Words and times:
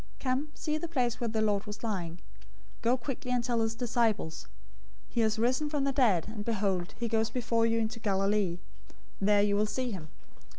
Come, 0.19 0.49
see 0.55 0.79
the 0.79 0.87
place 0.87 1.21
where 1.21 1.27
the 1.27 1.43
Lord 1.43 1.67
was 1.67 1.83
lying. 1.83 2.13
028:007 2.81 2.81
Go 2.81 2.97
quickly 2.97 3.29
and 3.29 3.43
tell 3.43 3.61
his 3.61 3.75
disciples, 3.75 4.47
'He 5.09 5.21
has 5.21 5.37
risen 5.37 5.69
from 5.69 5.83
the 5.83 5.91
dead, 5.91 6.27
and 6.27 6.43
behold, 6.43 6.95
he 6.99 7.07
goes 7.07 7.29
before 7.29 7.67
you 7.67 7.77
into 7.77 7.99
Galilee; 7.99 8.57
there 9.21 9.43
you 9.43 9.55
will 9.55 9.67
see 9.67 9.91
him.' 9.91 10.07